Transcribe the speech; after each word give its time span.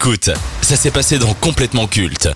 Écoute, 0.00 0.30
ça 0.62 0.76
s'est 0.76 0.92
passé 0.92 1.18
dans 1.18 1.34
Complètement 1.34 1.88
Culte. 1.88 2.28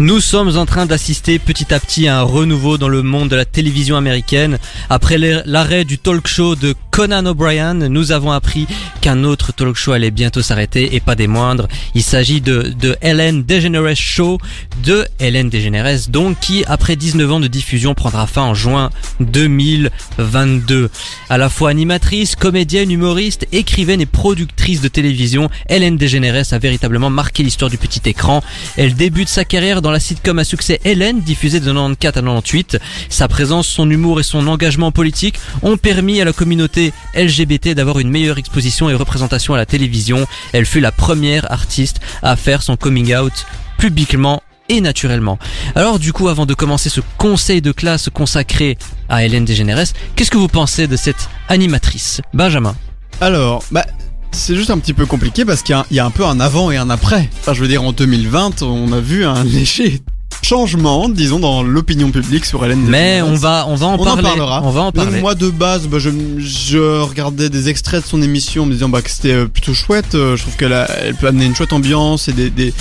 Nous 0.00 0.20
sommes 0.20 0.56
en 0.56 0.64
train 0.64 0.86
d'assister 0.86 1.40
petit 1.40 1.74
à 1.74 1.80
petit 1.80 2.06
à 2.06 2.20
un 2.20 2.22
renouveau 2.22 2.78
dans 2.78 2.88
le 2.88 3.02
monde 3.02 3.28
de 3.28 3.34
la 3.34 3.44
télévision 3.44 3.96
américaine. 3.96 4.58
Après 4.90 5.18
l'arrêt 5.18 5.84
du 5.84 5.98
talk 5.98 6.28
show 6.28 6.54
de 6.54 6.76
Conan 6.92 7.26
O'Brien, 7.26 7.74
nous 7.74 8.12
avons 8.12 8.30
appris 8.30 8.68
qu'un 9.00 9.24
autre 9.24 9.52
talk 9.52 9.74
show 9.74 9.90
allait 9.90 10.12
bientôt 10.12 10.40
s'arrêter 10.40 10.94
et 10.94 11.00
pas 11.00 11.16
des 11.16 11.26
moindres. 11.26 11.66
Il 11.96 12.04
s'agit 12.04 12.40
de, 12.40 12.72
de 12.80 12.96
DeGeneres 13.42 13.96
Show 13.96 14.38
de 14.84 15.04
Ellen 15.18 15.50
DeGeneres, 15.50 16.08
donc 16.08 16.38
qui 16.38 16.64
après 16.66 16.94
19 16.94 17.32
ans 17.32 17.40
de 17.40 17.48
diffusion 17.48 17.94
prendra 17.94 18.28
fin 18.28 18.42
en 18.42 18.54
juin 18.54 18.90
2022. 19.18 20.90
À 21.28 21.38
la 21.38 21.48
fois 21.48 21.70
animatrice, 21.70 22.36
comédienne, 22.36 22.92
humoriste, 22.92 23.48
écrivaine 23.50 24.00
et 24.00 24.06
productrice 24.06 24.80
de 24.80 24.88
télévision, 24.88 25.50
Ellen 25.68 25.96
DeGeneres 25.96 26.52
a 26.52 26.58
véritablement 26.58 27.10
marqué 27.10 27.42
l'histoire 27.42 27.70
du 27.70 27.78
petit 27.78 28.08
écran. 28.08 28.44
Elle 28.76 28.94
débute 28.94 29.28
sa 29.28 29.44
carrière 29.44 29.82
dans 29.82 29.87
la 29.90 30.00
sitcom 30.00 30.38
à 30.38 30.44
succès 30.44 30.80
Ellen, 30.84 31.20
diffusée 31.20 31.60
de 31.60 31.66
94 31.66 31.92
à 31.92 32.20
98. 32.20 32.78
Sa 33.08 33.28
présence, 33.28 33.66
son 33.66 33.90
humour 33.90 34.20
et 34.20 34.22
son 34.22 34.46
engagement 34.46 34.92
politique 34.92 35.38
ont 35.62 35.76
permis 35.76 36.20
à 36.20 36.24
la 36.24 36.32
communauté 36.32 36.92
LGBT 37.14 37.74
d'avoir 37.74 37.98
une 37.98 38.10
meilleure 38.10 38.38
exposition 38.38 38.90
et 38.90 38.94
représentation 38.94 39.54
à 39.54 39.56
la 39.56 39.66
télévision. 39.66 40.26
Elle 40.52 40.66
fut 40.66 40.80
la 40.80 40.92
première 40.92 41.50
artiste 41.50 42.00
à 42.22 42.36
faire 42.36 42.62
son 42.62 42.76
coming 42.76 43.14
out 43.14 43.46
publiquement 43.78 44.42
et 44.68 44.80
naturellement. 44.80 45.38
Alors 45.74 45.98
du 45.98 46.12
coup, 46.12 46.28
avant 46.28 46.46
de 46.46 46.54
commencer 46.54 46.90
ce 46.90 47.00
conseil 47.16 47.62
de 47.62 47.72
classe 47.72 48.08
consacré 48.12 48.76
à 49.08 49.24
Hélène 49.24 49.44
DeGeneres, 49.44 49.92
qu'est-ce 50.14 50.30
que 50.30 50.36
vous 50.36 50.48
pensez 50.48 50.86
de 50.86 50.96
cette 50.96 51.28
animatrice? 51.48 52.20
Benjamin 52.34 52.76
Alors, 53.20 53.64
bah... 53.70 53.86
C'est 54.32 54.56
juste 54.56 54.70
un 54.70 54.78
petit 54.78 54.94
peu 54.94 55.06
compliqué 55.06 55.44
parce 55.44 55.62
qu'il 55.62 55.76
y, 55.90 55.98
a 55.98 56.04
un 56.04 56.10
peu 56.10 56.24
un 56.24 56.40
avant 56.40 56.70
et 56.70 56.76
un 56.76 56.90
après. 56.90 57.28
Enfin, 57.40 57.54
je 57.54 57.60
veux 57.60 57.68
dire, 57.68 57.82
en 57.82 57.92
2020, 57.92 58.62
on 58.62 58.92
a 58.92 59.00
vu 59.00 59.24
un 59.24 59.44
léger 59.44 60.00
changement, 60.42 61.08
disons, 61.08 61.38
dans 61.38 61.62
l'opinion 61.62 62.10
publique 62.10 62.44
sur 62.44 62.64
Hélène 62.64 62.84
Mais 62.86 63.22
on 63.22 63.34
va, 63.34 63.66
on 63.68 63.74
va 63.74 63.86
en 63.86 63.98
parler. 63.98 64.22
parlera. 64.22 64.62
On 64.64 64.70
va 64.70 64.82
en 64.82 64.92
parler. 64.92 65.20
Moi, 65.20 65.34
de 65.34 65.50
base, 65.50 65.86
bah, 65.88 65.98
je, 65.98 66.10
je, 66.38 67.00
regardais 67.00 67.50
des 67.50 67.68
extraits 67.68 68.02
de 68.02 68.08
son 68.08 68.22
émission 68.22 68.62
en 68.62 68.66
me 68.66 68.72
disant 68.72 68.88
bah, 68.88 69.02
que 69.02 69.10
c'était 69.10 69.32
euh, 69.32 69.46
plutôt 69.46 69.74
chouette. 69.74 70.14
Euh, 70.14 70.36
je 70.36 70.42
trouve 70.42 70.56
qu'elle 70.56 70.86
elle 71.02 71.14
peut 71.14 71.26
amener 71.26 71.46
une 71.46 71.54
chouette 71.54 71.72
ambiance 71.72 72.28
et 72.28 72.32
des, 72.32 72.50
des, 72.50 72.72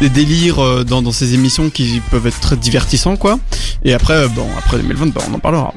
des 0.00 0.08
délires 0.08 0.60
euh, 0.60 0.84
dans, 0.84 1.02
dans 1.02 1.12
ses 1.12 1.34
émissions 1.34 1.70
qui 1.70 2.00
peuvent 2.10 2.26
être 2.26 2.40
très 2.40 2.56
divertissants, 2.56 3.16
quoi. 3.16 3.38
Et 3.84 3.92
après, 3.92 4.28
bon, 4.28 4.46
après 4.58 4.78
2020, 4.78 5.12
bah, 5.12 5.22
on 5.30 5.34
en 5.34 5.38
parlera. 5.38 5.74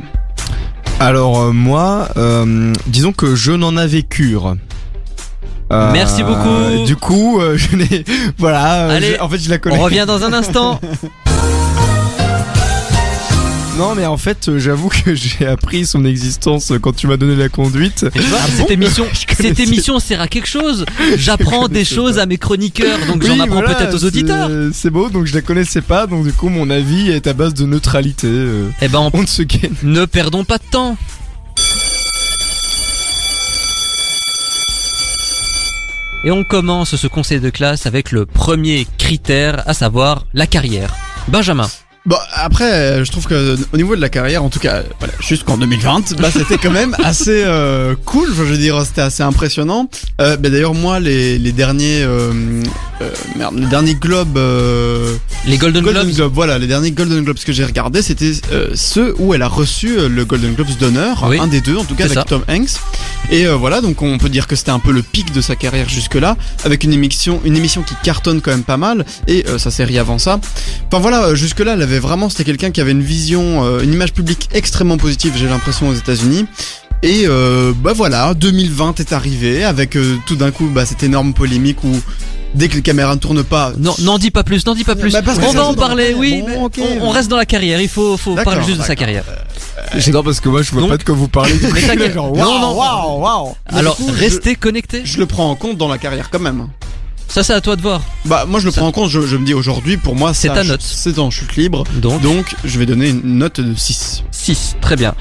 Alors, 0.99 1.53
moi, 1.53 2.08
disons 2.88 3.11
que 3.11 3.36
je 3.36 3.52
n'en 3.52 3.75
avais 3.75 4.03
cure. 4.03 4.55
Euh, 5.71 5.91
Merci 5.91 6.23
beaucoup. 6.23 6.85
Du 6.85 6.95
coup, 6.95 7.39
euh, 7.39 7.58
je 7.58 7.75
n'ai. 7.75 8.05
Voilà. 8.38 8.89
Euh, 8.89 9.17
en 9.19 9.30
fait, 9.30 9.39
je 9.39 9.49
la 9.49 9.58
connais. 9.58 9.77
On 9.77 9.83
revient 9.83 10.05
dans 10.08 10.23
un 10.23 10.33
instant. 10.33 10.80
Non 13.77 13.93
mais 13.93 14.05
en 14.05 14.16
fait 14.16 14.58
j'avoue 14.58 14.88
que 14.88 15.16
j'ai 15.16 15.45
appris 15.45 15.86
son 15.86 16.05
existence 16.05 16.71
quand 16.81 16.95
tu 16.95 17.08
m'as 17.08 17.17
donné 17.17 17.36
la 17.36 17.49
conduite. 17.49 18.05
Ah 18.16 18.47
cette 18.49 18.71
émission, 18.71 19.05
cette 19.38 19.59
émission 19.59 19.99
sert 19.99 20.21
à 20.21 20.30
quelque 20.30 20.47
chose. 20.47 20.86
J'apprends 21.17 21.67
des 21.67 21.83
choses 21.83 22.17
à 22.17 22.25
mes 22.25 22.38
chroniqueurs, 22.38 22.97
donc 23.05 23.23
j'en 23.25 23.38
apprends 23.38 23.59
peut-être 23.59 23.93
aux 23.93 24.05
auditeurs. 24.05 24.49
C'est 24.71 24.91
beau, 24.91 25.09
donc 25.09 25.25
je 25.25 25.36
la 25.36 25.41
connaissais 25.41 25.81
pas, 25.81 26.08
donc 26.08 26.23
du 26.23 26.31
coup 26.31 26.47
mon 26.47 26.69
avis 26.69 27.09
est 27.09 27.27
à 27.27 27.33
base 27.33 27.53
de 27.53 27.66
neutralité. 27.66 28.30
eh 28.81 28.88
ben 28.88 29.11
on, 29.13 29.27
se 29.27 29.41
Ne 29.83 30.05
perdons 30.05 30.45
pas 30.45 30.58
de 30.58 30.63
temps. 30.71 30.95
Et 36.25 36.31
on 36.31 36.43
commence 36.43 36.95
ce 36.95 37.05
conseil 37.05 37.39
de 37.39 37.52
classe 37.52 37.86
avec 37.86 38.11
le 38.11 38.25
premier 38.25 38.87
critère, 38.97 39.61
à 39.67 39.75
savoir 39.75 40.25
la 40.33 40.47
carrière. 40.47 40.91
Benjamin. 41.27 41.67
Bon 42.05 42.17
après, 42.33 43.04
je 43.04 43.11
trouve 43.11 43.26
que 43.26 43.58
au 43.73 43.77
niveau 43.77 43.95
de 43.95 44.02
la 44.02 44.10
carrière, 44.10 44.43
en 44.43 44.49
tout 44.49 44.60
cas, 44.60 44.83
voilà, 44.99 45.14
jusqu'en 45.20 45.58
2020, 45.58 46.14
bah 46.20 46.30
c'était 46.32 46.60
quand 46.60 46.70
même 46.70 46.95
assez 47.04 47.43
euh, 47.43 47.95
cool. 48.05 48.27
Je 48.27 48.43
veux 48.43 48.58
dire, 48.58 48.80
c'était 48.86 49.02
assez 49.02 49.23
impressionnant. 49.23 49.89
Euh, 50.21 50.38
bah, 50.38 50.49
D'ailleurs, 50.49 50.76
moi, 50.76 50.99
les, 50.99 51.39
les 51.39 51.52
derniers, 51.52 52.04
euh, 52.04 52.61
euh 53.02 53.10
merde, 53.36 53.55
les 53.58 53.65
derniers 53.65 53.95
globes, 53.95 54.38
euh, 54.38 55.15
les 55.48 55.58
Golden, 55.58 55.83
Globes. 55.83 56.32
voilà, 56.32 56.60
les 56.60 56.67
derniers 56.67 56.92
Golden 56.92 57.23
Globes 57.23 57.39
que 57.39 57.52
j'ai 57.52 57.65
regardé, 57.65 58.04
c'était 58.04 58.33
ceux 58.76 59.15
où 59.17 59.33
elle 59.33 59.42
a 59.42 59.48
reçu 59.48 59.98
le 60.08 60.26
Golden 60.26 60.54
Globes 60.54 60.77
d'honneur, 60.80 61.23
un 61.23 61.48
des 61.48 61.61
deux, 61.61 61.77
en 61.77 61.86
tout 61.86 61.95
cas 61.95 62.05
avec 62.05 62.23
Tom 62.26 62.44
Hanks. 62.48 62.80
Et 63.32 63.48
voilà, 63.48 63.82
donc 63.82 64.04
on 64.04 64.20
peut 64.20 64.30
dire 64.30 64.45
que 64.45 64.55
c'était 64.55 64.70
un 64.70 64.80
peu 64.80 64.92
le 64.92 65.02
pic 65.02 65.33
de 65.33 65.42
sa 65.42 65.55
carrière 65.55 65.89
jusque-là, 65.89 66.38
avec 66.64 66.83
une 66.83 66.94
émission, 66.94 67.42
une 67.44 67.58
émission 67.58 67.82
qui 67.82 67.95
cartonne 68.04 68.42
quand 68.42 68.52
même 68.52 68.64
pas 68.64 68.77
mal. 68.77 69.05
Et 69.27 69.44
sa 69.58 69.71
série 69.71 69.98
avant 69.98 70.20
ça. 70.20 70.39
Enfin 70.88 70.99
voilà, 70.99 71.33
jusque-là, 71.33 71.73
elle 71.73 71.82
avait 71.82 71.95
vraiment, 72.00 72.30
c'était 72.30 72.44
quelqu'un 72.44 72.72
qui 72.72 72.82
avait 72.82 72.92
une 72.92 73.04
vision, 73.04 73.64
euh, 73.66 73.82
une 73.82 73.94
image 73.94 74.14
publique 74.14 74.50
extrêmement 74.54 74.98
positive, 74.98 75.33
j'ai 75.36 75.48
l'impression, 75.48 75.89
aux 75.89 75.94
États-Unis. 75.94 76.45
Et 77.04 77.26
euh, 77.28 77.73
bah 77.78 77.94
voilà, 77.94 78.33
2020 78.33 79.00
est 79.00 79.14
arrivé 79.14 79.64
avec 79.64 79.95
euh, 79.95 80.17
tout 80.26 80.36
d'un 80.36 80.52
coup 80.52 80.67
bah, 80.73 80.86
cette 80.86 81.04
énorme 81.04 81.33
polémique 81.33 81.83
où 81.83 81.92
dès 82.56 82.67
que 82.70 82.76
les 82.76 82.82
caméras 82.82 83.16
ne 83.16 83.20
tournent 83.20 83.44
pas. 83.44 83.73
Non, 83.78 83.94
n'en 84.00 84.17
dis 84.17 84.32
pas 84.32 84.44
plus, 84.44 84.66
n'en 84.66 84.73
dis 84.73 84.83
pas 84.83 84.95
plus. 84.95 85.11
Bah, 85.11 85.22
on 85.26 85.52
va 85.52 85.66
en 85.66 85.73
parler, 85.73 86.16
oui. 86.17 86.44
on, 87.02 87.10
reste 87.10 87.30
dans 87.30 87.38
la 87.38 87.45
carrière. 87.45 87.82
Il 87.82 87.89
faut, 87.89 88.17
faut 88.17 88.36
parler 88.36 88.64
juste 88.66 88.80
de 88.80 88.83
sa 88.83 88.95
carrière. 88.95 89.26
Non 90.12 90.23
parce 90.23 90.39
que 90.39 90.50
moi 90.50 90.62
je 90.62 90.72
vois 90.72 90.88
pas 90.88 90.98
de 90.98 91.04
quoi 91.04 91.16
vous 91.16 91.27
parlez. 91.27 91.54
non, 92.16 92.33
non, 92.33 92.76
waouh, 92.76 93.22
waouh. 93.22 93.56
Alors 93.67 93.98
restez 94.17 94.56
connectés. 94.56 95.02
Je 95.04 95.20
le 95.20 95.26
prends 95.26 95.50
en 95.50 95.56
compte 95.56 95.77
dans 95.77 95.88
la 95.88 95.98
carrière 95.98 96.30
quand 96.30 96.39
même. 96.39 96.67
Ça, 97.27 97.43
c'est 97.43 97.53
à 97.53 97.61
toi 97.61 97.75
de 97.75 97.81
voir. 97.81 98.02
Bah, 98.25 98.45
moi, 98.47 98.59
je 98.59 98.65
le 98.65 98.71
prends 98.71 98.87
en 98.87 98.91
compte. 98.91 99.09
Je, 99.09 99.37
me 99.37 99.45
dis 99.45 99.53
aujourd'hui, 99.53 99.97
pour 99.97 100.15
moi, 100.15 100.33
c'est 100.33 100.49
ta 100.49 100.63
note. 100.63 100.81
C'est 100.81 101.19
en 101.19 101.30
chute 101.30 101.55
libre. 101.55 101.83
Donc, 101.95 102.21
donc, 102.21 102.55
je 102.63 102.80
vais 102.80 102.86
donner 102.86 103.09
une 103.09 103.37
note 103.37 103.59
de 103.59 103.75
6. 103.75 104.23
6, 104.31 104.77
très 104.80 104.95
bien. 104.95 105.15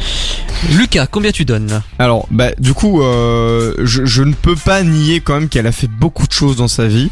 Lucas, 0.70 1.06
combien 1.06 1.31
tu 1.31 1.44
donnes 1.44 1.82
Alors, 1.98 2.26
bah, 2.31 2.50
du 2.59 2.75
coup, 2.75 3.03
euh, 3.03 3.75
je, 3.82 4.04
je, 4.04 4.22
ne 4.22 4.32
peux 4.32 4.56
pas 4.56 4.82
nier 4.82 5.20
quand 5.20 5.34
même 5.34 5.48
qu'elle 5.48 5.66
a 5.66 5.72
fait 5.72 5.88
beaucoup 5.88 6.26
de 6.26 6.32
choses 6.32 6.56
dans 6.56 6.69
sa 6.69 6.87
vie. 6.87 7.10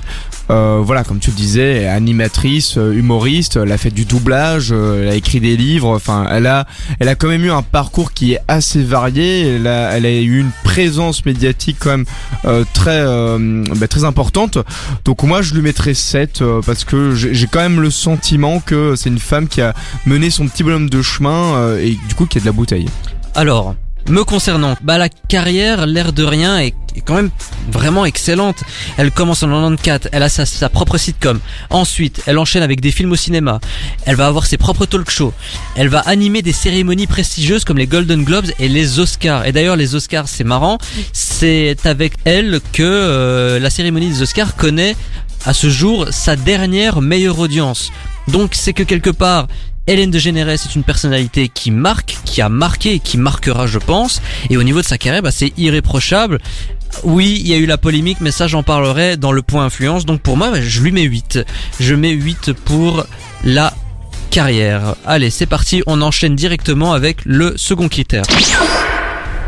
Euh, 0.51 0.81
voilà, 0.83 1.05
comme 1.05 1.19
tu 1.19 1.31
le 1.31 1.37
disais, 1.37 1.87
animatrice, 1.87 2.77
euh, 2.77 2.93
humoriste, 2.93 3.57
elle 3.57 3.73
a 3.73 3.79
fait 3.79 3.91
du 3.91 4.05
doublage, 4.05 4.73
elle 4.73 5.09
a 5.09 5.15
écrit 5.15 5.41
des 5.41 5.57
livres. 5.57 5.89
Enfin, 5.89 6.27
elle 6.31 6.47
a, 6.47 6.67
elle 6.99 7.09
a 7.09 7.15
quand 7.15 7.29
même 7.29 7.45
eu 7.45 7.51
un 7.51 7.63
parcours 7.63 8.13
qui 8.13 8.35
est 8.35 8.41
assez 8.49 8.83
varié. 8.83 9.57
Elle 9.57 9.67
a, 9.67 9.97
elle 9.97 10.07
a 10.07 10.13
eu 10.13 10.39
une 10.41 10.51
présence 10.65 11.25
médiatique 11.25 11.77
quand 11.81 11.91
même 11.91 12.07
très, 12.73 13.05
bah, 13.77 13.89
très 13.89 14.05
importante. 14.05 14.59
Donc 15.05 15.23
moi, 15.23 15.43
je 15.43 15.55
lui 15.55 15.63
mettrais 15.63 15.95
7 15.95 16.43
parce 16.65 16.85
que 16.85 17.15
j'ai 17.15 17.47
quand 17.47 17.61
même 17.61 17.81
le 17.81 17.91
sentiment 17.91 18.61
que 18.61 18.95
c'est 18.97 19.11
une 19.11 19.19
femme 19.19 19.49
qui 19.49 19.61
a 19.61 19.75
mené 20.07 20.31
son 20.31 20.47
petit 20.47 20.63
bonhomme 20.63 20.91
de 20.91 21.03
chemin 21.03 21.77
et 21.77 21.99
du 22.09 22.15
coup 22.15 22.27
qui 22.27 22.39
a 22.39 22.41
de 22.41 22.47
la 22.47 22.53
bouteille. 22.53 22.89
Alors, 23.35 23.75
me 24.09 24.25
concernant, 24.25 24.77
bah 24.83 24.99
la 24.99 25.09
carrière, 25.09 25.87
l'air 25.87 26.13
de 26.13 26.25
rien, 26.25 26.59
est, 26.59 26.75
quand 27.05 27.15
même 27.15 27.31
vraiment 27.71 28.05
excellente. 28.05 28.63
Elle 28.99 29.11
commence 29.11 29.43
en 29.43 29.49
94, 29.49 30.11
elle 30.13 30.23
a 30.23 30.29
sa, 30.29 30.69
propre 30.69 30.99
sitcom. 30.99 31.41
Ensuite, 31.71 32.23
elle 32.27 32.39
enchaîne 32.39 32.63
avec 32.63 32.81
des 32.81 32.91
films 32.91 33.13
au 33.13 33.17
cinéma. 33.17 33.61
Elle 34.05 34.17
va 34.17 34.27
avoir 34.27 34.47
ses 34.47 34.59
propres 34.59 34.85
talk 34.85 35.11
shows. 35.11 35.33
Elle 35.77 35.89
va 35.89 36.01
animer 36.01 36.43
des 36.43 36.53
cérémonies 36.53 37.07
prestigieuses 37.07 37.65
comme 37.65 37.79
les 37.79 37.87
Golden 37.87 38.25
Globes 38.25 38.51
et 38.59 38.69
les 38.69 38.99
Oscars. 38.99 39.47
Et 39.47 39.53
d'ailleurs, 39.53 39.77
les 39.77 39.95
Oscars, 39.95 40.29
c'est 40.29 40.45
marrant, 40.45 40.79
c'est 41.13 41.87
avec 41.87 42.15
elle 42.25 42.61
que 42.73 42.83
euh, 42.83 43.59
la 43.59 43.71
cérémonie 43.71 44.09
des 44.09 44.23
Oscars 44.23 44.57
connaît 44.57 44.97
à 45.45 45.55
ce 45.55 45.71
jour 45.71 46.07
sa 46.11 46.37
dernière 46.37 47.01
meilleure 47.01 47.39
audience. 47.39 47.91
Donc 48.29 48.51
c'est 48.55 48.73
que 48.73 48.83
quelque 48.83 49.11
part, 49.11 49.49
Hélène 49.89 50.13
de 50.13 50.19
Générès 50.19 50.65
est 50.65 50.77
une 50.77 50.85
personnalité 50.85 51.49
qui 51.49 51.73
marque, 51.73 52.17
qui 52.33 52.41
a 52.41 52.49
marqué 52.49 52.99
qui 52.99 53.19
marquera 53.19 53.67
je 53.67 53.79
pense. 53.79 54.23
Et 54.49 54.57
au 54.57 54.63
niveau 54.63 54.81
de 54.81 54.87
sa 54.87 54.97
carrière, 54.97 55.23
bah, 55.23 55.31
c'est 55.31 55.53
irréprochable. 55.59 56.41
Oui, 57.05 57.39
il 57.41 57.49
y 57.49 57.55
a 57.55 57.59
eu 57.59 57.67
la 57.67 57.79
polémique, 57.79 58.19
mais 58.21 58.31
ça 58.31 58.49
j'en 58.49 58.63
parlerai 58.63 59.17
dans 59.19 59.33
le 59.33 59.43
point 59.43 59.67
influence. 59.67 60.07
Donc 60.07 60.23
pour 60.23 60.37
moi, 60.39 60.51
bah, 60.51 60.61
je 60.61 60.81
lui 60.81 60.93
mets 60.93 61.03
8. 61.03 61.41
Je 61.79 61.95
mets 61.95 62.13
8 62.13 62.55
pour 62.55 63.05
la 63.45 63.75
carrière. 64.31 64.95
Allez, 65.05 65.29
c'est 65.29 65.47
parti, 65.47 65.83
on 65.87 66.01
enchaîne 66.01 66.35
directement 66.35 66.95
avec 66.95 67.19
le 67.27 67.57
second 67.59 67.89
critère. 67.89 68.25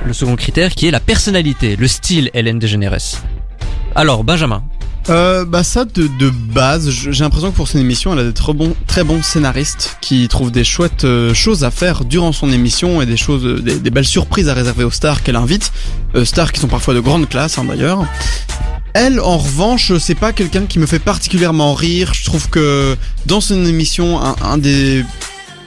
Le 0.07 0.13
second 0.13 0.37
critère 0.37 0.75
qui 0.75 0.87
est 0.87 0.91
la 0.91 1.01
personnalité, 1.01 1.77
le 1.77 1.89
style 1.89 2.31
Hélène 2.35 2.59
de 2.59 2.67
Générès. 2.67 3.23
Alors, 3.95 4.25
Benjamin, 4.25 4.63
euh, 5.11 5.45
bah 5.45 5.63
ça 5.63 5.85
de, 5.85 6.09
de 6.19 6.31
base, 6.31 6.89
j'ai 6.91 7.25
l'impression 7.25 7.51
que 7.51 7.57
pour 7.57 7.69
son 7.69 7.79
émission, 7.79 8.13
elle 8.13 8.21
a 8.21 8.25
des 8.25 8.33
très 8.33 8.53
bons, 8.53 8.75
très 8.87 9.05
bons 9.05 9.23
scénaristes 9.23 9.99
qui 10.01 10.27
trouvent 10.29 10.51
des 10.51 10.65
chouettes 10.65 11.05
euh, 11.05 11.35
choses 11.35 11.65
à 11.65 11.71
faire 11.71 12.05
durant 12.05 12.33
son 12.33 12.51
émission 12.51 13.03
et 13.03 13.07
des 13.07 13.17
choses, 13.17 13.45
euh, 13.45 13.61
des, 13.61 13.91
belles 13.91 14.07
surprises 14.07 14.49
à 14.49 14.55
réserver 14.55 14.85
aux 14.85 14.91
stars 14.91 15.23
qu'elle 15.23 15.37
invite, 15.37 15.73
euh, 16.15 16.25
stars 16.25 16.53
qui 16.53 16.61
sont 16.61 16.69
parfois 16.69 16.95
de 16.95 17.01
grande 17.01 17.29
classe 17.29 17.59
hein, 17.59 17.65
d'ailleurs. 17.65 18.07
Elle, 18.95 19.19
en 19.21 19.39
revanche, 19.39 19.93
c'est 19.99 20.15
pas 20.15 20.33
quelqu'un 20.33 20.67
qui 20.67 20.79
me 20.79 20.87
fait 20.87 21.01
particulièrement 21.01 21.75
rire. 21.75 22.15
Je 22.15 22.25
trouve 22.25 22.49
que 22.49 22.97
dans 23.27 23.41
son 23.41 23.67
émission, 23.67 24.21
un, 24.23 24.57
des 24.57 25.05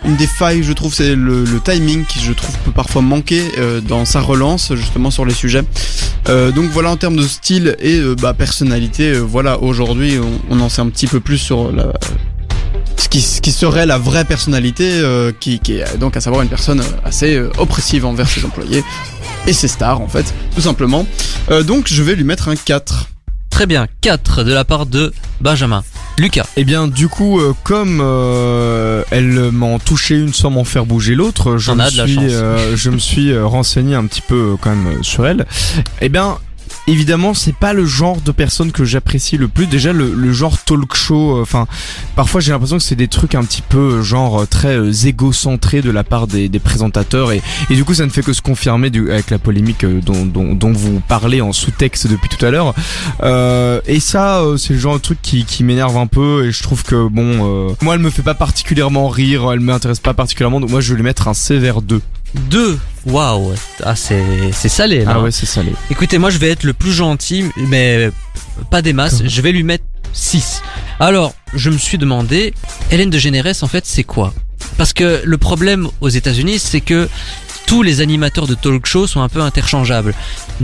une 0.08 0.16
des 0.16 0.28
failles, 0.28 0.64
je 0.64 0.72
trouve, 0.72 0.94
c'est 0.94 1.16
le, 1.16 1.46
timing 1.64 2.06
qui, 2.06 2.20
je 2.20 2.32
trouve, 2.32 2.58
peut 2.60 2.72
parfois 2.72 3.02
manquer 3.02 3.44
euh, 3.58 3.82
dans 3.82 4.06
sa 4.06 4.22
relance, 4.22 4.74
justement, 4.74 5.12
sur 5.12 5.26
les 5.26 5.34
sujets. 5.34 5.64
Euh, 6.30 6.52
donc 6.52 6.70
voilà, 6.72 6.90
en 6.90 6.98
termes 6.98 7.18
de 7.18 7.28
style 7.28 7.76
et 7.80 7.98
euh, 7.98 8.16
bah, 8.16 8.34
personnalité, 8.34 9.14
voilà, 9.20 9.62
aujourd'hui, 9.62 10.18
on, 10.50 10.60
en 10.62 10.70
sait 10.70 10.82
un 10.82 10.90
petit 10.90 11.08
peu 11.08 11.20
plus 11.20 11.38
sur 11.38 11.72
la, 11.74 11.92
ce 12.96 13.10
qui, 13.10 13.22
ce 13.22 13.42
qui 13.42 13.52
serait 13.52 13.86
la 13.86 13.98
vraie 13.98 14.24
personnalité, 14.24 15.02
qui, 15.42 15.60
qui, 15.60 15.74
est 15.74 15.98
donc 15.98 16.16
à 16.16 16.22
savoir 16.22 16.42
une 16.42 16.50
personne 16.50 16.82
assez 17.04 17.40
oppressive 17.58 18.06
envers 18.06 18.30
ses 18.30 18.46
employés 18.46 18.84
et 19.46 19.54
ses 19.54 19.68
stars, 19.68 20.00
en 20.00 20.08
fait, 20.08 20.34
tout 20.56 20.62
simplement. 20.62 21.06
donc 21.66 21.88
je 21.88 22.02
vais 22.02 22.16
lui 22.16 22.24
mettre 22.24 22.48
un 22.48 22.56
4. 22.56 23.10
Très 23.50 23.66
bien, 23.66 23.88
4 24.02 24.44
de 24.44 24.54
la 24.54 24.64
part 24.64 24.86
de 24.86 25.14
Benjamin. 25.42 25.84
Lucas. 26.18 26.48
Eh 26.56 26.64
bien, 26.64 26.88
du 26.88 27.08
coup, 27.08 27.40
euh, 27.40 27.54
comme 27.64 28.00
euh, 28.02 29.04
elle 29.12 29.52
m'en 29.52 29.78
touché 29.78 30.16
une 30.16 30.34
sans 30.34 30.50
m'en 30.50 30.64
faire 30.64 30.86
bouger 30.86 31.14
l'autre, 31.14 31.58
je, 31.58 31.72
me 31.72 31.88
suis, 31.90 32.34
euh, 32.34 32.76
je 32.76 32.90
me 32.90 32.98
suis 32.98 33.38
renseigné 33.38 33.94
un 33.94 34.06
petit 34.06 34.22
peu 34.22 34.56
quand 34.60 34.76
même 34.76 35.04
sur 35.04 35.28
elle. 35.28 35.46
Eh 36.02 36.10
bien, 36.10 36.38
évidemment, 36.88 37.34
c'est 37.34 37.56
pas 37.56 37.74
le 37.74 37.86
genre 37.86 38.22
de 38.22 38.32
personne 38.32 38.72
que 38.72 38.86
j'apprécie 38.86 39.38
le 39.38 39.48
plus. 39.48 39.68
Déjà, 39.68 39.94
le, 39.94 40.32
genre 40.34 40.58
talk 40.58 40.96
show, 40.96 41.38
euh, 41.38 41.42
enfin, 41.42 41.68
parfois 42.16 42.42
j'ai 42.42 42.52
l'impression 42.52 42.78
que 42.78 42.84
c'est 42.84 42.96
des 42.96 43.08
trucs 43.08 43.36
un 43.36 43.44
petit 43.44 43.62
peu 43.62 43.78
euh, 43.78 44.04
genre 44.04 44.42
euh, 44.42 44.46
très 44.46 45.08
égocentrés 45.08 45.82
de 45.82 45.92
la 45.92 46.04
part 46.04 46.28
des, 46.28 46.50
présentateurs 46.60 47.32
et, 47.32 47.42
et, 47.70 47.76
du 47.76 47.86
coup, 47.86 47.94
ça 47.94 48.06
ne 48.06 48.10
fait 48.10 48.24
que 48.24 48.34
se 48.34 48.42
confirmer 48.42 48.88
avec 48.88 49.30
la 49.30 49.38
polémique 49.38 49.86
dont, 49.86 50.26
dont, 50.26 50.72
vous 50.74 51.02
parlez 51.08 51.40
en 51.40 51.54
sous-texte 51.54 52.08
depuis 52.08 52.30
tout 52.30 52.44
à 52.46 52.52
l'heure. 52.52 52.74
Et 53.88 54.00
ça, 54.00 54.44
c'est 54.58 54.74
le 54.74 54.80
genre 54.80 54.96
de 54.96 55.02
truc 55.02 55.20
qui, 55.22 55.46
qui 55.46 55.64
m'énerve 55.64 55.98
un 55.98 56.08
peu 56.08 56.46
et 56.46 56.52
je 56.52 56.64
trouve 56.64 56.84
que 56.84 57.08
bon, 57.08 57.76
moi, 57.82 57.96
elle 57.96 58.02
me 58.02 58.10
fait 58.10 58.24
pas 58.24 58.34
particulièrement 58.34 59.08
rire, 59.08 59.52
elle 59.52 59.60
m'intéresse 59.60 60.00
pas 60.00 60.14
particulièrement, 60.14 60.60
donc 60.60 60.70
moi, 60.70 60.82
je 60.82 60.90
vais 60.90 60.98
lui 60.98 61.04
mettre 61.04 61.28
un 61.28 61.34
sévère 61.34 61.82
2. 61.82 62.02
2 62.34 62.80
Waouh 63.06 63.54
Ah 63.84 63.96
c'est 63.96 64.52
salé 64.54 65.06
là. 65.06 65.14
Ah 65.16 65.22
ouais 65.22 65.32
c'est 65.32 65.46
salé. 65.46 65.74
Écoutez 65.90 66.18
moi 66.18 66.30
je 66.30 66.38
vais 66.38 66.50
être 66.50 66.64
le 66.64 66.74
plus 66.74 66.92
gentil 66.92 67.46
mais 67.56 68.12
pas 68.70 68.82
des 68.82 68.94
masses, 68.94 69.24
je 69.26 69.42
vais 69.42 69.52
lui 69.52 69.64
mettre 69.64 69.86
6. 70.14 70.62
Alors 71.00 71.34
je 71.54 71.70
me 71.70 71.78
suis 71.78 71.98
demandé, 71.98 72.54
Hélène 72.92 73.10
de 73.10 73.18
Généresse 73.18 73.64
en 73.64 73.68
fait 73.68 73.86
c'est 73.86 74.04
quoi? 74.04 74.34
Parce 74.78 74.94
que 74.94 75.22
le 75.24 75.38
problème 75.38 75.88
aux 76.02 76.10
états 76.10 76.34
unis 76.34 76.60
c'est 76.60 76.82
que 76.82 77.08
tous 77.66 77.84
les 77.84 78.02
animateurs 78.02 78.48
de 78.48 78.56
talk 78.56 78.86
show 78.86 79.08
sont 79.08 79.22
un 79.22 79.30
peu 79.30 79.42
interchangeables. 79.42 80.14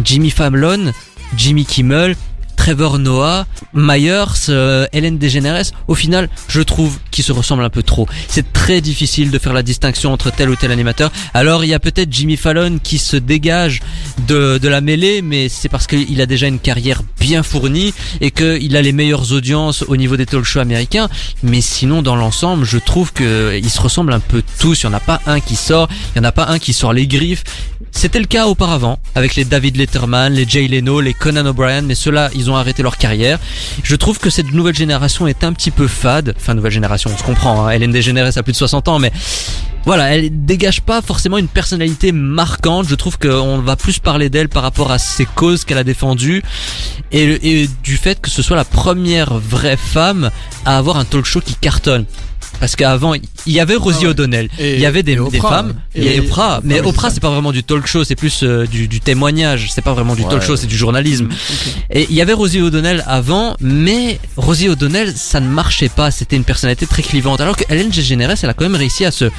Jimmy 0.04 0.30
Fallon, 0.30 0.92
Jimmy 1.36 1.66
Kimmel, 1.66 2.16
Trevor 2.64 2.98
Noah, 2.98 3.46
Myers, 3.74 4.48
euh, 4.48 4.88
Hélène 4.94 5.18
DeGeneres, 5.18 5.66
au 5.90 5.96
final, 5.96 6.30
je 6.48 6.62
trouve 6.62 6.98
qu'ils 7.12 7.26
se 7.26 7.34
ressemblent 7.34 7.66
un 7.66 7.70
peu 7.70 7.84
trop. 7.84 8.08
C'est 8.30 8.54
très 8.54 8.80
difficile 8.80 9.32
de 9.32 9.38
faire 9.38 9.52
la 9.52 9.64
distinction 9.64 10.14
entre 10.14 10.32
tel 10.32 10.50
ou 10.50 10.56
tel 10.56 10.72
animateur. 10.72 11.12
Alors, 11.34 11.66
il 11.66 11.68
y 11.68 11.74
a 11.74 11.80
peut-être 11.80 12.08
Jimmy 12.10 12.38
Fallon 12.38 12.80
qui 12.82 13.00
se 13.00 13.18
dégage 13.18 13.82
de, 14.30 14.60
de 14.60 14.68
la 14.70 14.80
mêlée, 14.80 15.22
mais 15.22 15.50
c'est 15.50 15.68
parce 15.68 15.88
qu'il 15.88 16.22
a 16.22 16.26
déjà 16.26 16.48
une 16.48 16.60
carrière 16.60 17.02
bien 17.20 17.44
fournie 17.44 17.94
et 18.22 18.32
qu'il 18.32 18.78
a 18.78 18.82
les 18.82 18.94
meilleures 18.94 19.34
audiences 19.34 19.84
au 19.90 19.98
niveau 19.98 20.16
des 20.16 20.26
talk 20.26 20.46
shows 20.46 20.62
américains. 20.62 21.10
Mais 21.44 21.60
sinon, 21.60 22.02
dans 22.02 22.16
l'ensemble, 22.16 22.64
je 22.64 22.78
trouve 22.78 23.12
qu'ils 23.12 23.70
se 23.70 23.82
ressemblent 23.82 24.14
un 24.14 24.22
peu 24.22 24.42
tous. 24.60 24.84
Il 24.84 24.88
n'y 24.88 24.94
en 24.94 24.98
a 24.98 25.02
pas 25.02 25.20
un 25.26 25.42
qui 25.42 25.58
sort, 25.58 25.90
il 26.16 26.22
n'y 26.22 26.26
en 26.26 26.30
a 26.30 26.32
pas 26.32 26.48
un 26.48 26.60
qui 26.60 26.72
sort 26.72 26.94
les 26.94 27.08
griffes. 27.08 27.44
C'était 27.92 28.20
le 28.20 28.26
cas 28.26 28.48
auparavant 28.48 29.00
avec 29.16 29.36
les 29.36 29.46
David 29.46 29.78
Letterman, 29.78 30.34
les 30.34 30.46
Jay 30.48 30.68
Leno, 30.68 31.00
les 31.00 31.14
Conan 31.14 31.46
O'Brien, 31.46 31.84
mais 31.84 31.96
ceux-là, 31.96 32.30
ils 32.34 32.50
ont 32.50 32.53
arrêté 32.58 32.84
leur 32.84 32.98
carrière. 32.98 33.40
Je 33.84 33.96
trouve 33.96 34.20
que 34.20 34.30
cette 34.30 34.52
nouvelle 34.54 34.76
génération 34.76 35.28
est 35.28 35.44
un 35.44 35.54
petit 35.54 35.72
peu 35.72 35.88
fade. 35.88 36.34
Enfin, 36.38 36.54
nouvelle 36.54 36.72
génération, 36.72 37.10
on 37.14 37.18
se 37.18 37.24
comprend. 37.24 37.66
Hein. 37.66 37.72
Hélène 37.72 37.92
DeGeneres 37.92 38.38
a 38.38 38.44
plus 38.44 38.54
de 38.54 38.58
60 38.58 38.88
ans, 38.88 39.00
mais 39.00 39.12
voilà, 39.86 40.16
elle 40.16 40.46
dégage 40.46 40.82
pas 40.82 41.02
forcément 41.02 41.38
une 41.38 41.48
personnalité 41.48 42.12
marquante. 42.12 42.88
Je 42.88 42.96
trouve 42.96 43.18
qu'on 43.18 43.60
va 43.60 43.76
plus 43.76 44.00
parler 44.00 44.30
d'elle 44.30 44.48
par 44.48 44.64
rapport 44.64 44.92
à 44.92 44.98
ses 44.98 45.26
causes 45.26 45.66
qu'elle 45.66 45.78
a 45.78 45.84
défendues 45.84 46.42
et, 47.12 47.68
du 47.84 47.98
fait 47.98 48.20
que 48.20 48.30
ce 48.30 48.42
soit 48.42 48.56
la 48.56 48.66
première 48.66 49.38
vraie 49.38 49.78
femme 49.78 50.32
à 50.66 50.78
avoir 50.78 50.98
un 50.98 51.06
talk 51.06 51.26
show 51.26 51.42
qui 51.42 51.56
cartonne. 51.56 52.06
Parce 52.64 52.78
qu'avant, 52.78 53.14
il 53.14 53.52
y 53.52 53.60
avait 53.60 53.76
Rosie 53.76 54.06
ah 54.06 54.12
O'Donnell, 54.12 54.48
il 54.58 54.80
y 54.80 54.86
avait 54.86 55.04
des, 55.04 55.18
des 55.18 55.40
femmes, 55.42 55.74
il 55.96 56.06
y 56.06 56.18
a 56.18 56.22
Oprah, 56.22 56.62
mais 56.64 56.80
Oprah 56.80 57.10
c'est 57.10 57.20
pas 57.20 57.30
vraiment 57.30 57.52
du 57.52 57.62
talk 57.62 57.86
show, 57.86 58.06
c'est 58.06 58.16
plus 58.16 58.42
euh, 58.42 58.66
du, 58.66 58.88
du, 58.88 59.02
témoignage, 59.02 59.70
c'est 59.70 59.82
pas 59.82 59.92
vraiment 59.92 60.16
du 60.16 60.24
talk 60.24 60.42
show, 60.42 60.56
c'est 60.56 60.68
du 60.68 60.78
journalisme. 60.78 61.28
Et 61.90 62.08
il 62.10 62.16
y 62.16 62.22
avait 62.22 62.32
Rosie 62.32 62.62
O'Donnell 62.62 63.04
avant, 63.06 63.58
mais 63.60 64.18
Rosie 64.38 64.70
O'Donnell 64.70 65.12
ça 65.14 65.42
ne 65.42 65.50
marchait 65.50 65.90
pas, 65.90 66.10
c'était 66.10 66.38
une 66.38 66.46
personnalité 66.46 66.86
très 66.88 67.02
clivante. 67.02 67.42
Alors 67.42 67.58
que 67.58 67.66
Hélène 67.68 67.90
DeGeneres, 67.90 68.38
elle 68.42 68.50
a 68.50 68.54
quand 68.54 68.64
même 68.64 68.76
réussi 68.76 69.04
à 69.04 69.12
se 69.12 69.30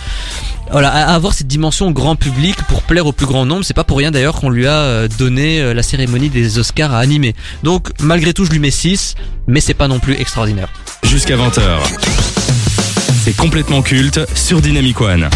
voilà, 0.71 0.91
à 0.91 1.15
avoir 1.15 1.33
cette 1.33 1.47
dimension 1.47 1.93
grand 1.93 2.17
public 2.17 2.57
pour 2.69 2.83
plaire 2.83 3.07
au 3.07 3.13
plus 3.13 3.25
grand 3.25 3.47
nombre. 3.47 3.65
C'est 3.65 3.73
pas 3.73 3.85
pour 3.85 3.97
rien 3.97 4.11
d'ailleurs 4.11 4.35
qu'on 4.35 4.51
lui 4.51 4.67
a 4.67 4.81
euh, 4.81 5.09
donné 5.09 5.63
euh, 5.63 5.73
la 5.73 5.83
cérémonie 5.83 6.29
des 6.29 6.59
Oscars 6.59 6.93
à 6.93 6.99
animer. 6.99 7.35
Donc 7.63 7.89
malgré 8.03 8.35
tout, 8.35 8.45
je 8.45 8.51
lui 8.51 8.59
mets 8.59 8.71
6, 8.71 9.15
mais 9.47 9.61
c'est 9.61 9.73
pas 9.73 9.89
non 9.89 9.99
plus 9.99 10.13
extraordinaire. 10.13 10.69
Jusqu'à 11.05 11.39
20h. 11.39 12.64
C'est 13.25 13.35
complètement 13.35 13.81
culte 13.81 14.21
sur 14.35 14.61
Dynamic 14.61 15.01
One. 15.01 15.31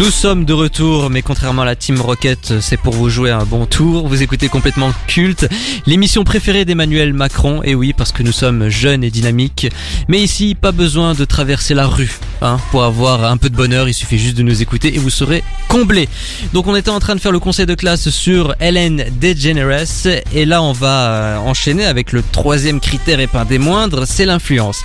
Nous 0.00 0.10
sommes 0.10 0.46
de 0.46 0.54
retour, 0.54 1.10
mais 1.10 1.20
contrairement 1.20 1.60
à 1.60 1.66
la 1.66 1.76
Team 1.76 2.00
Rocket, 2.00 2.54
c'est 2.62 2.78
pour 2.78 2.94
vous 2.94 3.10
jouer 3.10 3.30
un 3.30 3.44
bon 3.44 3.66
tour. 3.66 4.08
Vous 4.08 4.22
écoutez 4.22 4.48
complètement 4.48 4.94
culte, 5.06 5.46
l'émission 5.84 6.24
préférée 6.24 6.64
d'Emmanuel 6.64 7.12
Macron. 7.12 7.62
Et 7.64 7.74
oui, 7.74 7.92
parce 7.92 8.10
que 8.10 8.22
nous 8.22 8.32
sommes 8.32 8.70
jeunes 8.70 9.04
et 9.04 9.10
dynamiques. 9.10 9.68
Mais 10.08 10.22
ici, 10.22 10.54
pas 10.54 10.72
besoin 10.72 11.12
de 11.12 11.26
traverser 11.26 11.74
la 11.74 11.86
rue 11.86 12.18
hein, 12.40 12.58
pour 12.70 12.84
avoir 12.84 13.26
un 13.26 13.36
peu 13.36 13.50
de 13.50 13.54
bonheur. 13.54 13.90
Il 13.90 13.92
suffit 13.92 14.18
juste 14.18 14.38
de 14.38 14.42
nous 14.42 14.62
écouter 14.62 14.94
et 14.94 14.98
vous 14.98 15.10
serez 15.10 15.44
comblés. 15.68 16.08
Donc, 16.54 16.66
on 16.66 16.74
était 16.74 16.88
en 16.88 16.98
train 16.98 17.14
de 17.14 17.20
faire 17.20 17.30
le 17.30 17.38
conseil 17.38 17.66
de 17.66 17.74
classe 17.74 18.08
sur 18.08 18.54
Hélène 18.58 19.04
DeGeneres. 19.20 20.06
Et 20.32 20.46
là, 20.46 20.62
on 20.62 20.72
va 20.72 21.10
euh, 21.10 21.36
enchaîner 21.40 21.84
avec 21.84 22.12
le 22.12 22.22
troisième 22.22 22.80
critère 22.80 23.20
et 23.20 23.26
pas 23.26 23.44
des 23.44 23.58
moindres, 23.58 24.06
c'est 24.06 24.24
l'influence. 24.24 24.80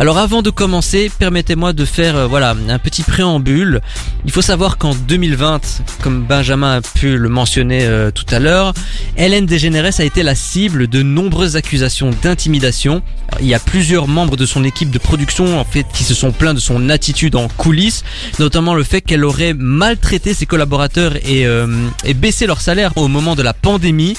Alors, 0.00 0.18
avant 0.18 0.42
de 0.42 0.50
commencer, 0.50 1.12
permettez-moi 1.16 1.72
de 1.72 1.84
faire 1.84 2.16
euh, 2.16 2.26
voilà 2.26 2.56
un 2.68 2.78
petit 2.80 3.04
préambule. 3.04 3.82
Il 4.24 4.32
faut 4.32 4.42
savoir 4.48 4.78
qu'en 4.78 4.94
2020, 4.94 5.82
comme 6.02 6.22
Benjamin 6.22 6.76
a 6.76 6.80
pu 6.80 7.18
le 7.18 7.28
mentionner 7.28 7.80
euh, 7.82 8.10
tout 8.10 8.24
à 8.30 8.38
l'heure, 8.38 8.72
Hélène 9.18 9.44
DeGeneres 9.44 10.00
a 10.00 10.04
été 10.04 10.22
la 10.22 10.34
cible 10.34 10.88
de 10.88 11.02
nombreuses 11.02 11.56
accusations 11.56 12.12
d'intimidation. 12.22 13.02
Il 13.40 13.46
y 13.46 13.52
a 13.52 13.58
plusieurs 13.58 14.08
membres 14.08 14.38
de 14.38 14.46
son 14.46 14.64
équipe 14.64 14.88
de 14.90 14.98
production 14.98 15.60
en 15.60 15.66
fait 15.66 15.84
qui 15.92 16.02
se 16.02 16.14
sont 16.14 16.32
plaints 16.32 16.54
de 16.54 16.60
son 16.60 16.88
attitude 16.88 17.36
en 17.36 17.48
coulisses, 17.48 18.04
notamment 18.38 18.72
le 18.72 18.84
fait 18.84 19.02
qu'elle 19.02 19.22
aurait 19.22 19.52
maltraité 19.52 20.32
ses 20.32 20.46
collaborateurs 20.46 21.16
et, 21.16 21.46
euh, 21.46 21.66
et 22.06 22.14
baissé 22.14 22.46
leur 22.46 22.62
salaire 22.62 22.96
au 22.96 23.06
moment 23.06 23.36
de 23.36 23.42
la 23.42 23.52
pandémie. 23.52 24.16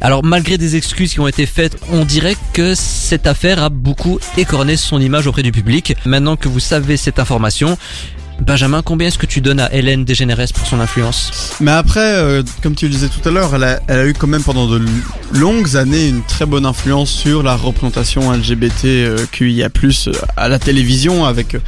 Alors 0.00 0.22
malgré 0.22 0.56
des 0.56 0.76
excuses 0.76 1.14
qui 1.14 1.18
ont 1.18 1.26
été 1.26 1.46
faites, 1.46 1.78
on 1.90 2.04
dirait 2.04 2.36
que 2.52 2.76
cette 2.76 3.26
affaire 3.26 3.60
a 3.60 3.70
beaucoup 3.70 4.20
écorné 4.36 4.76
son 4.76 5.00
image 5.00 5.26
auprès 5.26 5.42
du 5.42 5.50
public. 5.50 5.96
Maintenant 6.06 6.36
que 6.36 6.46
vous 6.46 6.60
savez 6.60 6.96
cette 6.96 7.18
information, 7.18 7.76
Benjamin, 8.46 8.82
combien 8.82 9.08
est-ce 9.08 9.16
que 9.16 9.24
tu 9.24 9.40
donnes 9.40 9.60
à 9.60 9.72
Hélène 9.72 10.04
Dégénérès 10.04 10.52
pour 10.52 10.66
son 10.66 10.78
influence? 10.78 11.54
Mais 11.60 11.70
après, 11.70 12.00
euh, 12.00 12.42
comme 12.62 12.74
tu 12.74 12.86
le 12.86 12.90
disais 12.90 13.08
tout 13.08 13.26
à 13.26 13.32
l'heure, 13.32 13.54
elle, 13.54 13.64
a, 13.64 14.06
eu 14.06 14.12
quand 14.12 14.26
même 14.26 14.42
pendant 14.42 14.66
de 14.66 14.82
longues 15.32 15.76
années 15.76 16.08
une 16.08 16.22
très 16.22 16.44
bonne 16.44 16.66
influence 16.66 17.10
sur 17.10 17.42
la 17.42 17.56
représentation 17.56 18.30
LGBTQIA+, 18.32 19.68
euh, 19.68 20.12
à 20.36 20.48
la 20.48 20.58
télévision 20.58 21.24
avec... 21.24 21.54
Euh, 21.54 21.60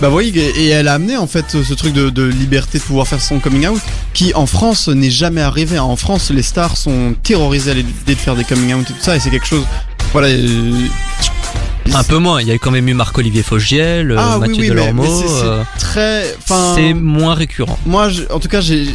bah 0.00 0.08
oui, 0.12 0.32
et 0.36 0.68
elle 0.68 0.86
a 0.86 0.94
amené 0.94 1.16
en 1.16 1.26
fait 1.26 1.62
ce 1.62 1.74
truc 1.74 1.94
de, 1.94 2.24
liberté 2.24 2.78
de 2.78 2.84
pouvoir 2.84 3.08
faire 3.08 3.20
son 3.20 3.40
coming 3.40 3.66
out, 3.66 3.80
qui 4.14 4.32
en 4.34 4.46
France 4.46 4.86
n'est 4.88 5.10
jamais 5.10 5.42
arrivé. 5.42 5.80
En 5.80 5.96
France, 5.96 6.30
les 6.30 6.42
stars 6.42 6.76
sont 6.76 7.14
terrorisées 7.24 7.72
à 7.72 7.74
l'idée 7.74 7.92
de 8.06 8.14
faire 8.14 8.36
des 8.36 8.44
coming 8.44 8.72
out 8.74 8.88
et 8.88 8.92
tout 8.92 9.00
ça, 9.00 9.16
et 9.16 9.20
c'est 9.20 9.30
quelque 9.30 9.46
chose... 9.46 9.64
Voilà, 10.12 10.28
un 11.94 12.04
peu 12.04 12.18
moins, 12.18 12.40
il 12.40 12.48
y 12.48 12.52
a 12.52 12.58
quand 12.58 12.70
même 12.70 12.88
eu 12.88 12.94
Marc-Olivier 12.94 13.42
Fogiel, 13.42 14.14
ah, 14.18 14.38
Mathieu 14.38 14.54
oui, 14.54 14.60
oui, 14.62 14.68
Delormeau. 14.68 15.04
C'est 15.04 15.78
très. 15.78 16.36
C'est 16.46 16.94
moins 16.94 17.34
récurrent. 17.34 17.78
Moi, 17.86 18.08
en 18.30 18.38
tout 18.38 18.48
cas, 18.48 18.60
j'ai. 18.60 18.88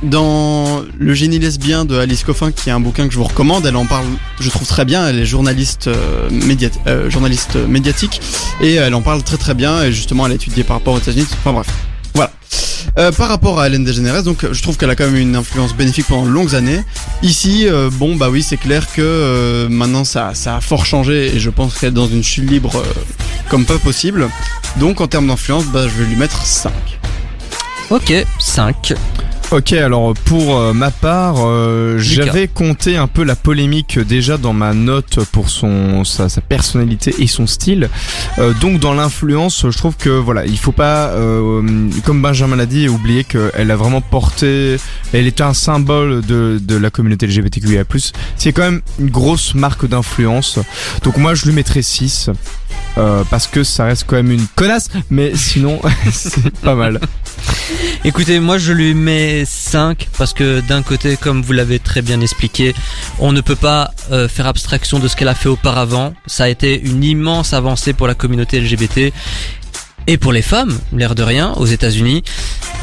Dans 0.00 0.84
Le 0.96 1.12
génie 1.12 1.40
lesbien 1.40 1.84
de 1.84 1.98
Alice 1.98 2.22
Coffin, 2.22 2.52
qui 2.52 2.68
est 2.68 2.72
un 2.72 2.78
bouquin 2.78 3.08
que 3.08 3.12
je 3.12 3.18
vous 3.18 3.24
recommande, 3.24 3.66
elle 3.66 3.74
en 3.74 3.84
parle, 3.84 4.06
je 4.38 4.48
trouve 4.48 4.64
très 4.64 4.84
bien. 4.84 5.08
Elle 5.08 5.18
est 5.18 5.26
journaliste, 5.26 5.88
euh, 5.88 6.28
euh, 6.86 7.10
journaliste 7.10 7.56
médiatique 7.56 8.20
et 8.60 8.74
elle 8.74 8.94
en 8.94 9.02
parle 9.02 9.24
très 9.24 9.38
très 9.38 9.54
bien. 9.54 9.82
Et 9.82 9.92
justement, 9.92 10.26
elle 10.26 10.32
a 10.32 10.34
étudié 10.36 10.62
par 10.62 10.76
rapport 10.76 10.94
aux 10.94 10.98
États-Unis. 10.98 11.26
Enfin 11.40 11.52
bref. 11.52 11.66
Euh, 12.98 13.12
par 13.12 13.28
rapport 13.28 13.60
à 13.60 13.68
Hélène 13.68 13.84
DeGeneres, 13.84 14.24
donc 14.24 14.44
je 14.50 14.60
trouve 14.60 14.76
qu'elle 14.76 14.90
a 14.90 14.96
quand 14.96 15.06
même 15.06 15.16
une 15.16 15.36
influence 15.36 15.72
bénéfique 15.72 16.06
pendant 16.08 16.26
de 16.26 16.30
longues 16.30 16.56
années. 16.56 16.82
Ici, 17.22 17.68
euh, 17.68 17.90
bon 17.92 18.16
bah 18.16 18.28
oui, 18.28 18.42
c'est 18.42 18.56
clair 18.56 18.92
que 18.92 19.00
euh, 19.00 19.68
maintenant 19.68 20.02
ça, 20.02 20.30
a 20.30 20.60
fort 20.60 20.84
changé 20.84 21.36
et 21.36 21.38
je 21.38 21.48
pense 21.48 21.78
qu'elle 21.78 21.90
est 21.90 21.92
dans 21.92 22.08
une 22.08 22.24
chute 22.24 22.50
libre 22.50 22.82
comme 23.48 23.66
pas 23.66 23.78
possible. 23.78 24.28
Donc 24.78 25.00
en 25.00 25.06
termes 25.06 25.28
d'influence, 25.28 25.66
bah, 25.66 25.86
je 25.86 26.02
vais 26.02 26.08
lui 26.08 26.16
mettre 26.16 26.44
5. 26.44 26.72
Ok, 27.90 28.12
5. 28.40 28.94
Ok, 29.50 29.72
alors 29.72 30.12
pour 30.12 30.58
euh, 30.58 30.74
ma 30.74 30.90
part, 30.90 31.36
euh, 31.38 31.96
j'avais 31.98 32.48
compté 32.48 32.98
un 32.98 33.06
peu 33.06 33.24
la 33.24 33.34
polémique 33.34 33.98
déjà 33.98 34.36
dans 34.36 34.52
ma 34.52 34.74
note 34.74 35.24
pour 35.32 35.48
son 35.48 36.04
sa, 36.04 36.28
sa 36.28 36.42
personnalité 36.42 37.14
et 37.18 37.26
son 37.26 37.46
style. 37.46 37.88
Euh, 38.38 38.52
donc 38.60 38.78
dans 38.78 38.92
l'influence, 38.92 39.64
je 39.70 39.78
trouve 39.78 39.96
que 39.96 40.10
voilà, 40.10 40.44
il 40.44 40.58
faut 40.58 40.72
pas, 40.72 41.14
comme 42.04 42.20
Benjamin 42.20 42.56
l'a 42.56 42.66
dit, 42.66 42.90
oublier 42.90 43.24
qu'elle 43.24 43.70
a 43.70 43.76
vraiment 43.76 44.02
porté, 44.02 44.76
elle 45.14 45.26
était 45.26 45.42
un 45.42 45.54
symbole 45.54 46.20
de, 46.26 46.60
de 46.62 46.76
la 46.76 46.90
communauté 46.90 47.26
LGBTQIA+. 47.26 47.84
C'est 48.36 48.52
quand 48.52 48.64
même 48.64 48.82
une 48.98 49.08
grosse 49.08 49.54
marque 49.54 49.88
d'influence. 49.88 50.58
Donc 51.04 51.16
moi 51.16 51.34
je 51.34 51.46
lui 51.46 51.52
mettrais 51.54 51.80
6. 51.80 52.28
parce 52.94 53.46
que 53.46 53.64
ça 53.64 53.86
reste 53.86 54.04
quand 54.06 54.16
même 54.16 54.30
une 54.30 54.46
connasse, 54.56 54.90
mais 55.08 55.34
sinon 55.34 55.80
c'est 56.12 56.50
pas 56.60 56.74
mal. 56.74 57.00
Écoutez, 58.04 58.40
moi 58.40 58.58
je 58.58 58.72
lui 58.72 58.94
mets 58.94 59.44
5 59.44 60.08
parce 60.16 60.32
que 60.32 60.60
d'un 60.60 60.82
côté, 60.82 61.16
comme 61.16 61.42
vous 61.42 61.52
l'avez 61.52 61.78
très 61.78 62.02
bien 62.02 62.20
expliqué, 62.20 62.74
on 63.18 63.32
ne 63.32 63.40
peut 63.40 63.56
pas 63.56 63.90
euh, 64.12 64.28
faire 64.28 64.46
abstraction 64.46 64.98
de 64.98 65.08
ce 65.08 65.16
qu'elle 65.16 65.28
a 65.28 65.34
fait 65.34 65.48
auparavant. 65.48 66.14
Ça 66.26 66.44
a 66.44 66.48
été 66.48 66.80
une 66.80 67.04
immense 67.04 67.52
avancée 67.52 67.92
pour 67.92 68.06
la 68.06 68.14
communauté 68.14 68.60
LGBT 68.60 69.12
et 70.06 70.16
pour 70.16 70.32
les 70.32 70.42
femmes, 70.42 70.78
l'air 70.92 71.14
de 71.14 71.22
rien, 71.22 71.52
aux 71.52 71.66
États-Unis. 71.66 72.22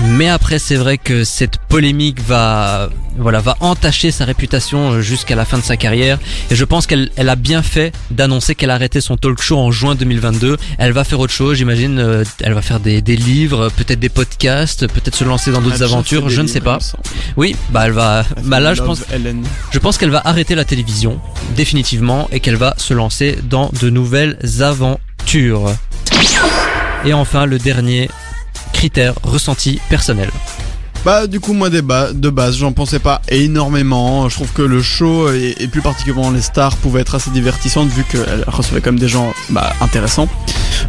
Mais 0.01 0.27
après, 0.27 0.59
c'est 0.59 0.75
vrai 0.75 0.97
que 0.97 1.23
cette 1.23 1.57
polémique 1.57 2.21
va, 2.21 2.89
voilà, 3.17 3.39
va 3.39 3.55
entacher 3.61 4.11
sa 4.11 4.25
réputation 4.25 4.91
euh, 4.91 5.01
jusqu'à 5.01 5.35
la 5.35 5.45
fin 5.45 5.57
de 5.57 5.63
sa 5.63 5.77
carrière. 5.77 6.19
Et 6.51 6.55
je 6.55 6.65
pense 6.65 6.85
qu'elle 6.85 7.09
elle 7.15 7.29
a 7.29 7.35
bien 7.35 7.63
fait 7.63 7.93
d'annoncer 8.11 8.55
qu'elle 8.55 8.71
a 8.71 8.75
arrêté 8.75 8.99
son 8.99 9.15
talk 9.15 9.41
show 9.41 9.57
en 9.57 9.71
juin 9.71 9.95
2022. 9.95 10.57
Elle 10.77 10.91
va 10.91 11.03
faire 11.05 11.19
autre 11.19 11.33
chose, 11.33 11.57
j'imagine. 11.57 11.99
Euh, 11.99 12.23
elle 12.41 12.53
va 12.53 12.61
faire 12.61 12.79
des, 12.81 13.01
des 13.01 13.15
livres, 13.15 13.69
peut-être 13.69 13.99
des 13.99 14.09
podcasts, 14.09 14.87
peut-être 14.87 15.15
se 15.15 15.23
lancer 15.23 15.51
dans 15.51 15.61
d'autres 15.61 15.83
aventures. 15.83 16.29
Je 16.29 16.41
ne 16.41 16.47
sais 16.47 16.61
pas. 16.61 16.79
Oui, 17.37 17.55
bah 17.69 17.83
elle 17.85 17.93
va. 17.93 18.25
bah 18.43 18.59
là, 18.59 18.73
je 18.73 18.81
pense. 18.81 19.03
Je 19.71 19.79
pense 19.79 19.97
qu'elle 19.97 20.09
va 20.09 20.21
arrêter 20.25 20.55
la 20.55 20.65
télévision 20.65 21.21
définitivement 21.55 22.27
et 22.31 22.41
qu'elle 22.41 22.57
va 22.57 22.73
se 22.77 22.93
lancer 22.93 23.37
dans 23.43 23.69
de 23.81 23.89
nouvelles 23.89 24.37
aventures. 24.59 25.71
Et 27.05 27.13
enfin, 27.13 27.45
le 27.45 27.59
dernier 27.59 28.09
critère 28.75 29.13
ressenti 29.24 29.79
personnel. 29.89 30.29
Bah 31.05 31.27
du 31.27 31.39
coup 31.39 31.53
moi 31.53 31.70
de 31.70 32.29
base 32.29 32.58
j'en 32.58 32.74
pensais 32.74 33.00
pas 33.00 33.22
énormément. 33.29 34.27
Je 34.27 34.36
trouve 34.36 34.51
que 34.51 34.63
le 34.63 34.82
show 34.82 35.32
et, 35.32 35.55
plus 35.72 35.82
particulièrement 35.82 36.32
les 36.32 36.41
stars 36.41 36.75
pouvaient 36.77 37.01
être 37.01 37.15
assez 37.15 37.29
divertissantes 37.29 37.89
vu 37.89 38.03
qu'elles 38.03 38.44
recevaient 38.48 38.82
quand 38.82 38.91
même 38.91 39.00
des 39.00 39.08
gens 39.08 39.32
bah, 39.50 39.72
intéressants. 39.82 40.27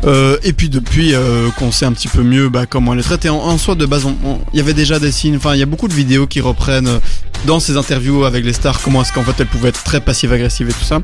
Euh, 0.04 0.38
et 0.42 0.52
puis 0.52 0.68
depuis 0.68 1.14
euh, 1.14 1.50
qu'on 1.58 1.70
sait 1.70 1.84
un 1.84 1.92
petit 1.92 2.08
peu 2.08 2.22
mieux 2.22 2.48
bah, 2.48 2.64
comment 2.66 2.94
elle 2.94 3.00
est 3.00 3.02
traitée 3.02 3.28
en, 3.28 3.36
en 3.36 3.58
soi 3.58 3.74
de 3.74 3.86
base 3.86 4.06
il 4.52 4.56
y 4.56 4.60
avait 4.60 4.74
déjà 4.74 4.98
des 4.98 5.12
signes. 5.12 5.36
Enfin 5.36 5.54
il 5.54 5.60
y 5.60 5.62
a 5.62 5.66
beaucoup 5.66 5.86
de 5.86 5.94
vidéos 5.94 6.26
qui 6.26 6.40
reprennent 6.40 6.88
euh, 6.88 6.98
dans 7.44 7.60
ces 7.60 7.76
interviews 7.76 8.24
avec 8.24 8.44
les 8.44 8.54
stars 8.54 8.80
comment 8.82 9.02
est-ce 9.02 9.12
qu'en 9.12 9.22
fait 9.22 9.34
elle 9.38 9.48
pouvait 9.48 9.68
être 9.68 9.84
très 9.84 10.00
passive 10.00 10.32
agressive 10.32 10.68
et 10.68 10.72
tout 10.72 10.84
ça. 10.84 11.00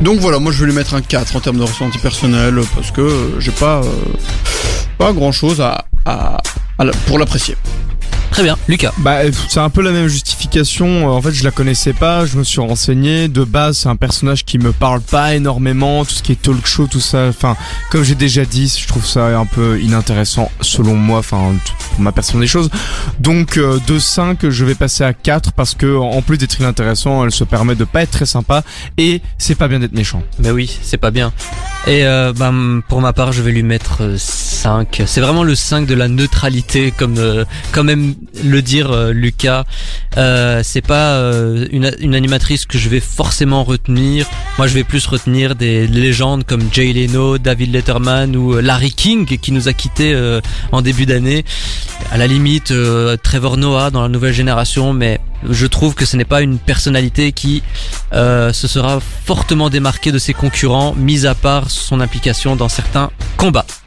Donc 0.00 0.18
voilà, 0.18 0.40
moi 0.40 0.50
je 0.50 0.58
vais 0.60 0.66
lui 0.66 0.74
mettre 0.74 0.94
un 0.94 1.02
4 1.02 1.36
en 1.36 1.40
termes 1.40 1.58
de 1.58 1.62
ressenti 1.62 1.98
personnel 1.98 2.58
parce 2.74 2.90
que 2.90 3.36
j'ai 3.38 3.52
pas 3.52 3.82
pas 4.98 5.12
grand 5.12 5.32
chose 5.32 5.60
à, 5.60 5.84
à 6.06 6.38
pour 7.06 7.18
l'apprécier. 7.18 7.56
Très 8.34 8.42
bien, 8.42 8.58
Lucas. 8.66 8.92
Bah, 8.98 9.18
c'est 9.48 9.60
un 9.60 9.70
peu 9.70 9.80
la 9.80 9.92
même 9.92 10.08
justification. 10.08 11.06
En 11.06 11.22
fait, 11.22 11.30
je 11.30 11.44
la 11.44 11.52
connaissais 11.52 11.92
pas, 11.92 12.26
je 12.26 12.36
me 12.36 12.42
suis 12.42 12.60
renseigné. 12.60 13.28
De 13.28 13.44
base, 13.44 13.78
c'est 13.78 13.88
un 13.88 13.94
personnage 13.94 14.44
qui 14.44 14.58
me 14.58 14.72
parle 14.72 15.00
pas 15.02 15.36
énormément. 15.36 16.04
Tout 16.04 16.14
ce 16.14 16.22
qui 16.24 16.32
est 16.32 16.42
talk 16.42 16.66
show, 16.66 16.88
tout 16.88 16.98
ça. 16.98 17.28
Enfin, 17.28 17.56
comme 17.92 18.02
j'ai 18.02 18.16
déjà 18.16 18.44
dit, 18.44 18.76
je 18.76 18.88
trouve 18.88 19.06
ça 19.06 19.38
un 19.38 19.46
peu 19.46 19.80
inintéressant 19.80 20.50
selon 20.60 20.96
moi. 20.96 21.20
Enfin, 21.20 21.54
pour 21.92 22.00
ma 22.00 22.10
personne 22.10 22.40
des 22.40 22.48
choses. 22.48 22.70
Donc, 23.20 23.56
euh, 23.56 23.78
de 23.86 24.00
5, 24.00 24.50
je 24.50 24.64
vais 24.64 24.74
passer 24.74 25.04
à 25.04 25.12
4 25.12 25.52
parce 25.52 25.76
que, 25.76 25.96
en 25.96 26.20
plus 26.20 26.36
d'être 26.36 26.58
inintéressant, 26.58 27.24
elle 27.24 27.30
se 27.30 27.44
permet 27.44 27.76
de 27.76 27.84
pas 27.84 28.02
être 28.02 28.10
très 28.10 28.26
sympa 28.26 28.64
et 28.98 29.22
c'est 29.38 29.54
pas 29.54 29.68
bien 29.68 29.78
d'être 29.78 29.94
méchant. 29.94 30.24
Mais 30.40 30.50
oui, 30.50 30.76
c'est 30.82 30.98
pas 30.98 31.12
bien. 31.12 31.32
Et 31.86 32.04
euh, 32.04 32.32
bah, 32.32 32.52
pour 32.88 33.00
ma 33.00 33.12
part, 33.12 33.32
je 33.32 33.42
vais 33.42 33.52
lui 33.52 33.62
mettre 33.62 34.16
5. 34.18 35.02
C'est 35.06 35.20
vraiment 35.20 35.44
le 35.44 35.54
5 35.54 35.86
de 35.86 35.94
la 35.94 36.08
neutralité, 36.08 36.92
comme 36.96 37.18
euh, 37.18 37.44
quand 37.70 37.84
même 37.84 38.14
le 38.42 38.62
dire 38.62 38.90
euh, 38.90 39.12
Lucas. 39.12 39.64
Euh, 40.16 40.60
c'est 40.62 40.80
pas 40.80 41.14
euh, 41.14 41.66
une, 41.70 42.14
animatrice 42.14 42.66
que 42.66 42.78
je 42.78 42.88
vais 42.88 43.00
forcément 43.00 43.64
retenir. 43.64 44.26
Moi, 44.58 44.66
je 44.66 44.74
vais 44.74 44.84
plus 44.84 45.06
retenir 45.06 45.54
des 45.54 45.86
légendes 45.86 46.44
comme 46.44 46.62
Jay 46.72 46.92
Leno, 46.92 47.38
David 47.38 47.72
Letterman 47.72 48.36
ou 48.36 48.60
Larry 48.60 48.92
King 48.92 49.26
qui 49.26 49.52
nous 49.52 49.68
a 49.68 49.72
quittés 49.72 50.14
en 50.72 50.82
début 50.82 51.06
d'année. 51.06 51.44
À 52.10 52.16
la 52.18 52.26
limite, 52.26 52.72
Trevor 53.22 53.56
Noah 53.56 53.90
dans 53.90 54.02
la 54.02 54.08
nouvelle 54.08 54.32
génération, 54.32 54.92
mais 54.92 55.20
je 55.48 55.66
trouve 55.66 55.94
que 55.94 56.04
ce 56.04 56.16
n'est 56.16 56.24
pas 56.24 56.40
une 56.40 56.58
personnalité 56.58 57.32
qui 57.32 57.62
se 58.12 58.68
sera 58.68 59.00
fortement 59.00 59.70
démarquée 59.70 60.12
de 60.12 60.18
ses 60.18 60.34
concurrents, 60.34 60.94
mis 60.94 61.26
à 61.26 61.34
part 61.34 61.70
son 61.70 62.00
implication 62.00 62.56
dans 62.56 62.68
certains 62.68 63.10
combats. 63.36 63.66